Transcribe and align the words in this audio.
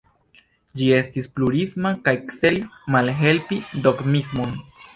Ĝi 0.79 0.87
estis 0.99 1.27
plurisma 1.35 1.93
kaj 2.09 2.15
celis 2.39 2.73
malhelpi 2.97 3.61
dogmismon. 3.87 4.61